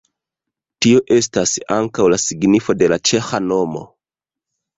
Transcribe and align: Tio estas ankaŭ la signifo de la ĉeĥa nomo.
Tio 0.85 1.01
estas 1.15 1.53
ankaŭ 1.75 2.07
la 2.15 2.19
signifo 2.25 2.77
de 2.81 2.91
la 2.95 2.99
ĉeĥa 3.11 3.43
nomo. 3.53 3.85